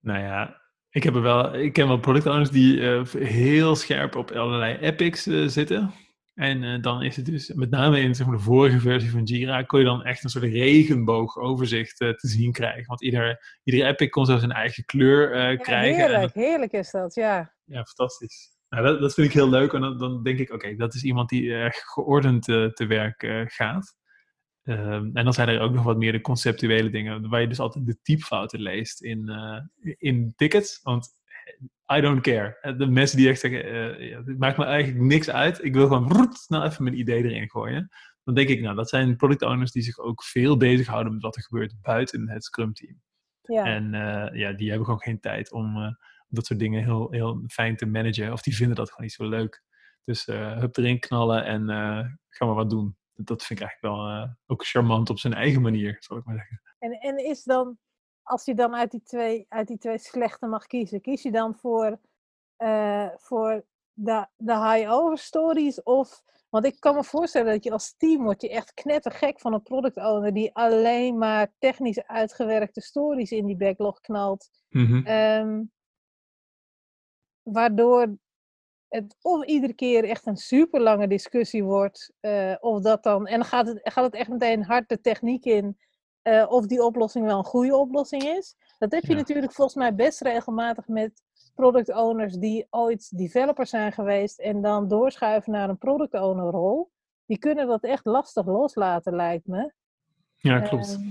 [0.00, 4.16] Nou ja, ik heb er wel, ik ken wel product owners die uh, heel scherp
[4.16, 5.92] op allerlei epics zitten.
[6.34, 9.62] En dan is het dus, met name in zeg maar, de vorige versie van Jira,
[9.62, 12.86] kon je dan echt een soort regenboogoverzicht te zien krijgen.
[12.86, 16.10] Want ieder, iedere epic kon zo zijn eigen kleur ja, krijgen.
[16.10, 17.54] Heerlijk, heerlijk is dat, ja.
[17.64, 18.52] Ja, fantastisch.
[18.68, 21.02] Nou, dat, dat vind ik heel leuk, en dan, dan denk ik, oké, dat is
[21.02, 23.94] iemand die erg geordend te werk gaat.
[24.66, 27.60] Um, en dan zijn er ook nog wat meer de conceptuele dingen, waar je dus
[27.60, 29.30] altijd de typfouten leest in,
[29.98, 30.80] in tickets.
[30.82, 31.14] Want
[31.92, 32.58] I don't care.
[32.60, 35.64] Eh, de mensen die echt zeggen, uh, het maakt me eigenlijk niks uit.
[35.64, 37.88] Ik wil gewoon snel even mijn idee erin gooien.
[38.22, 41.36] Dan denk ik, nou, dat zijn product owners die zich ook veel bezighouden met wat
[41.36, 43.00] er gebeurt buiten het Scrum team.
[43.40, 43.64] Ja.
[43.64, 45.96] En uh, ja, die hebben gewoon geen tijd om
[46.28, 48.32] dat soort dingen heel, heel fijn te managen.
[48.32, 49.62] Of die vinden dat gewoon niet zo leuk.
[50.04, 51.66] Dus hup erin knallen en
[52.28, 52.96] ga maar wat doen.
[53.14, 56.62] Dat vind ik eigenlijk wel ook charmant op zijn eigen manier, zal ik maar zeggen.
[56.78, 57.78] En, en is dan
[58.24, 61.54] als je dan uit die twee, uit die twee slechte mag kiezen, kies je dan
[61.54, 62.00] voor,
[62.58, 66.22] uh, voor de, de high-over stories of...
[66.48, 69.62] Want ik kan me voorstellen dat je als team wordt je echt knettergek van een
[69.62, 74.50] product owner die alleen maar technisch uitgewerkte stories in die backlog knalt.
[74.68, 75.06] Mhm.
[75.06, 75.62] Ehm,
[77.42, 78.16] waardoor
[78.94, 83.34] het of iedere keer echt een super lange discussie wordt, eh, of dat dan, en
[83.38, 85.78] dan gaat het, gaat het echt meteen hard de techniek in,
[86.22, 88.56] eh, of die oplossing wel een goede oplossing is.
[88.78, 89.16] Dat heb je Ja.
[89.18, 91.22] natuurlijk volgens mij best regelmatig met
[91.54, 96.90] product owners die ooit developer zijn geweest en dan doorschuiven naar een product owner rol.
[97.26, 99.72] Die kunnen dat echt lastig loslaten, lijkt me.
[100.36, 100.92] Ja, klopt.
[100.94, 101.08] Ehm,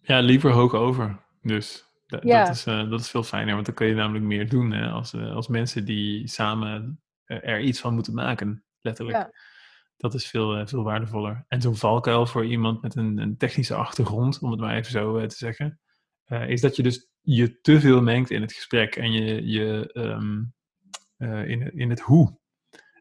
[0.00, 1.18] Ja, liever hoog over.
[1.42, 2.44] Dus da- Ja.
[2.44, 4.88] dat, is, eh, dat is veel fijner, want dan kun je namelijk meer doen hè,
[4.88, 9.16] als, eh, als mensen die samen eh, er iets van moeten maken, letterlijk.
[9.18, 9.30] Ja.
[9.96, 11.44] Dat is veel, veel waardevoller.
[11.48, 15.26] En zo'n valkuil voor iemand met een, een technische achtergrond, om het maar even zo
[15.26, 15.80] te zeggen,
[16.46, 20.42] is dat je dus je te veel mengt in het gesprek en je, je ehm,
[21.16, 22.38] eh, in, in het hoe.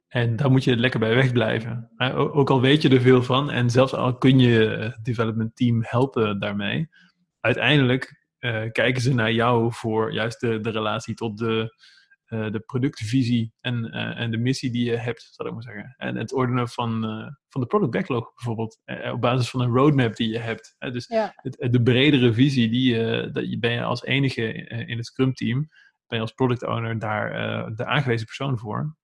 [0.07, 1.91] En daar moet je lekker bij wegblijven.
[2.15, 5.83] Ook al weet je er veel van en zelfs al kun je het development team
[5.85, 6.89] helpen daarmee,
[7.39, 11.75] uiteindelijk eh, kijken ze naar jou voor juist de, de relatie tot de,
[12.25, 15.93] eh, de productvisie en, eh, en de missie die je hebt, zal ik maar zeggen.
[15.97, 17.01] En het ordenen van,
[17.49, 18.79] van de product backlog bijvoorbeeld,
[19.11, 20.75] op basis van een roadmap die je hebt.
[20.79, 24.97] Dus ja, het, de bredere visie, die, je dat je, ben je als enige in
[24.97, 25.69] het Scrum team,
[26.07, 27.29] ben je als product owner daar
[27.75, 28.95] de aangewezen persoon voor.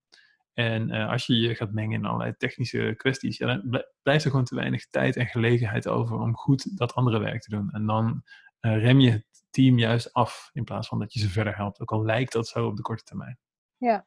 [0.53, 4.29] En als je je gaat mengen in allerlei technische kwesties, ja, dan bl- blijft er
[4.29, 7.69] gewoon te weinig tijd en gelegenheid over om goed dat andere werk te doen.
[7.71, 8.23] En dan
[8.71, 11.81] rem je het team juist af in plaats van dat je ze verder helpt.
[11.81, 13.37] Ook al lijkt dat zo op de korte termijn.
[13.77, 14.05] Ja.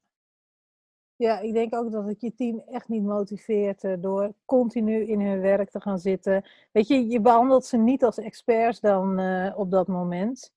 [1.16, 5.20] Ja, ik denk ook dat het je team echt niet motiveert eh, door continu in
[5.20, 6.44] hun werk te gaan zitten.
[6.72, 10.54] Weet je, je behandelt ze niet als experts dan eh, op dat moment.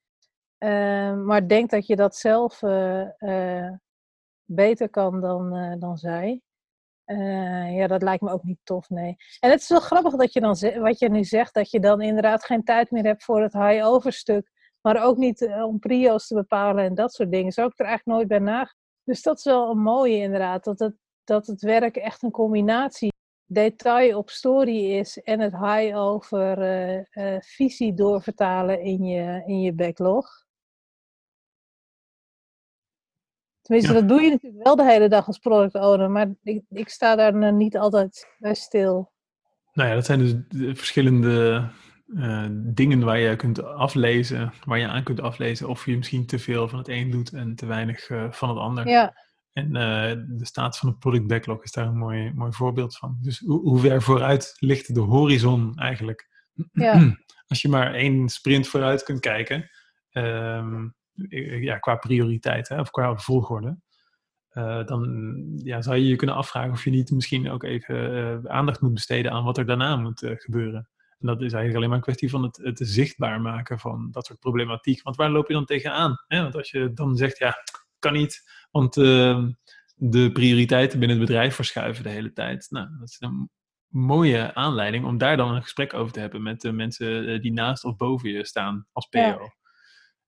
[0.60, 3.74] Ehm, maar denk dat je dat zelf eh, eh,
[4.46, 6.42] beter kan dan, eh, dan zij.
[7.10, 9.16] Eh, ja, dat lijkt me ook niet tof, nee.
[9.40, 12.02] En het is wel grappig dat je dan, wat je nu zegt, dat je dan
[12.02, 14.52] inderdaad geen tijd meer hebt voor het high-over stuk.
[14.82, 17.52] Maar ook niet eh, om prio's te bepalen en dat soort dingen.
[17.52, 18.76] Zo ik er eigenlijk nooit bij nagedacht.
[19.04, 20.64] Dus dat is wel een mooie inderdaad.
[20.64, 23.14] Dat het, dat het werk echt een combinatie
[23.46, 26.62] detail op story is en het high over
[27.12, 30.28] eh, visie doorvertalen in je, in je backlog.
[33.70, 34.00] Tenminste, Ja.
[34.00, 37.16] dat doe je natuurlijk wel de hele dag als product owner, maar ik, ik sta
[37.16, 39.12] daar nou niet altijd bij stil.
[39.74, 41.68] Nou ja, dat zijn dus de verschillende
[42.16, 46.40] eh, dingen waar je kunt aflezen, waar je aan kunt aflezen of je misschien te
[46.40, 48.88] veel van het een doet en te weinig eh, van het ander.
[48.88, 49.14] Ja,
[49.54, 53.18] En eh, de staat van de product backlog is daar een mooi, mooi voorbeeld van.
[53.22, 56.28] Dus hoe, hoe ver vooruit ligt de horizon eigenlijk?
[56.72, 57.16] Ja.
[57.48, 59.70] Als je maar één sprint vooruit kunt kijken,
[60.10, 60.88] ehm,
[61.62, 63.78] ja, qua prioriteit hè, of qua volgorde,
[64.50, 68.52] eh, dan ja, zou je je kunnen afvragen of je niet misschien ook even eh,
[68.52, 70.90] aandacht moet besteden aan wat er daarna moet eh, gebeuren.
[71.20, 74.26] En dat is eigenlijk alleen maar een kwestie van het, het zichtbaar maken van dat
[74.26, 75.04] soort problematiek.
[75.04, 76.24] Want waar loop je dan tegenaan?
[76.28, 76.42] Hè?
[76.42, 77.56] Want als je dan zegt, ja,
[78.00, 79.48] kan niet, want uh,
[79.96, 82.68] de prioriteiten binnen het bedrijf verschuiven de hele tijd.
[82.70, 83.50] Nou, dat is een
[83.88, 87.84] mooie aanleiding om daar dan een gesprek over te hebben met de mensen die naast
[87.84, 89.20] of boven je staan als PO.
[89.20, 89.54] Ja.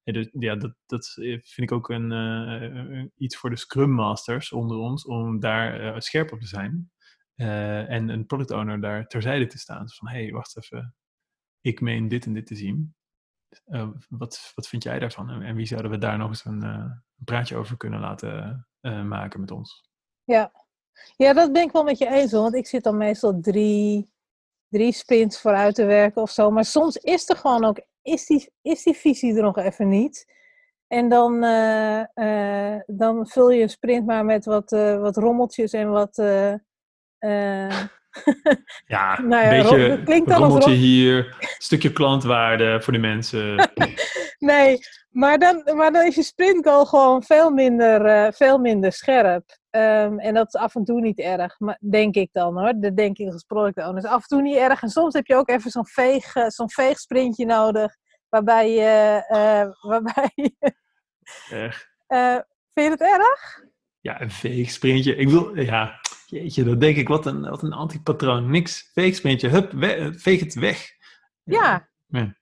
[0.04, 4.78] Dus, ja dat, dat vind ik ook een, uh, iets voor de Scrum Masters onder
[4.78, 6.92] ons, om daar uh, scherp op te zijn.
[7.36, 9.82] En een product owner daar terzijde te staan.
[9.82, 10.96] Dus van, hé, hey, wacht even,
[11.62, 12.96] ik meen dit en dit te zien.
[14.10, 15.30] Wat, wat vind jij daarvan?
[15.30, 18.68] En, en, wie zouden we daar nog eens een, een praatje over kunnen laten
[19.08, 19.90] maken met ons?
[20.24, 20.52] Ja.
[21.16, 22.32] ja, dat ben ik wel met je eens.
[22.32, 24.12] Want ik zit dan meestal drie,
[24.68, 26.52] drie sprints vooruit te werken of zo.
[26.52, 30.26] Maar soms is er gewoon ook, is die, is die visie er nog even niet.
[30.88, 36.16] En dan, uh, dan vul je een sprint maar met wat, wat rommeltjes en wat...
[38.86, 43.72] ja, nou ja, een beetje klinkt dan rommeltje hier, een stukje klantwaarde voor de mensen.
[44.40, 49.60] nee, maar dan, maar dan is je sprintgoal gewoon veel minder, veel minder scherp.
[49.70, 52.74] Um, en dat is af en toe niet erg, maar, denk ik dan hoor.
[52.76, 54.08] Dat denk ik als product owner.
[54.08, 54.82] af en toe niet erg.
[54.82, 57.96] En soms heb je ook even zo'n veeg, zo'n veegsprintje nodig.
[58.32, 59.24] Waarbij je...
[59.30, 60.54] Uh, waarbij je
[61.50, 61.90] Echt?
[62.74, 63.64] vind je het erg?
[64.00, 65.16] Ja, een veegsprintje.
[65.16, 65.60] Ik wil...
[65.60, 68.52] Ja, Jeetje, dat denk ik, wat een, wat een antipatroon.
[68.52, 70.92] Niks, veegsprintje, hup, we, veeg het weg.
[71.44, 71.90] Ja.
[72.08, 72.36] ja.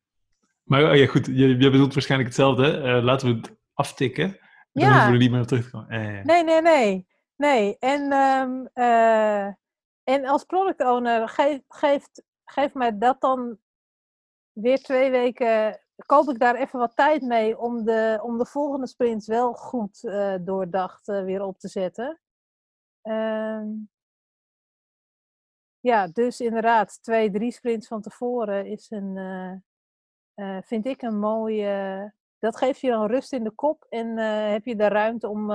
[0.64, 3.02] Maar oh ja, goed, je, je bedoelt waarschijnlijk hetzelfde.
[3.02, 4.38] Laten we het aftikken.
[4.72, 4.90] Dan ja.
[4.90, 5.90] hoeven we er niet meer op terug te komen.
[5.90, 7.08] Eh, nee, nee, nee.
[7.36, 9.46] Nee, en, um, uh,
[10.04, 13.58] en als product owner, geef, geeft, geef mij dat dan
[14.62, 18.88] weer twee weken koop ik daar even wat tijd mee om de, om de volgende
[18.88, 22.20] sprints wel goed uh, doordacht uh, weer op te zetten.
[23.02, 23.68] Ehm,
[25.80, 29.16] ja, dus inderdaad, twee, drie sprints van tevoren is een,
[30.36, 32.14] uh, vind ik een mooie.
[32.40, 34.18] Dat geeft je dan rust in de kop en
[34.52, 35.52] heb je de ruimte om,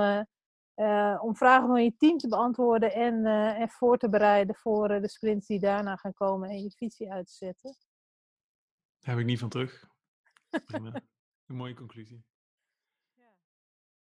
[1.21, 3.25] om vragen van je team te beantwoorden en,
[3.55, 7.27] en voor te bereiden voor de sprints die daarna gaan komen en je visie uit
[7.27, 7.84] te zetten.
[9.05, 9.87] Daar heb ik niet van terug.
[10.65, 11.01] Prima.
[11.45, 12.23] Een mooie conclusie.